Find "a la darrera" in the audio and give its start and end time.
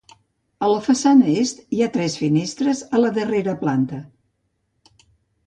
2.99-3.57